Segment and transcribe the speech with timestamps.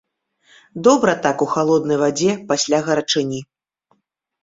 [0.87, 3.47] Добра так у халоднай вадзе пасля гарачыні.